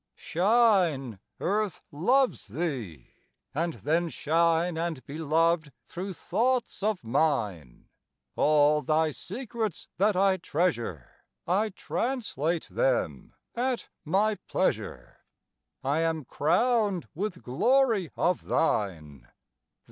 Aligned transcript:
Shine, 0.15 1.19
Earth 1.39 1.83
loves 1.91 2.47
thee! 2.47 3.05
And 3.53 3.75
then 3.75 4.09
shine 4.09 4.75
And 4.75 5.05
be 5.05 5.19
loved 5.19 5.71
through 5.85 6.13
thoughts 6.13 6.81
of 6.81 7.03
mine. 7.03 7.87
All 8.35 8.81
thy 8.81 9.11
secrets 9.11 9.87
that 9.97 10.15
I 10.15 10.37
treasure 10.37 11.07
I 11.45 11.69
translate 11.69 12.67
them 12.69 13.35
at 13.53 13.89
my 14.03 14.39
pleasure. 14.47 15.17
I 15.83 15.99
am 15.99 16.25
crowned 16.25 17.07
with 17.13 17.43
glory 17.43 18.09
of 18.17 18.45
thine. 18.45 19.27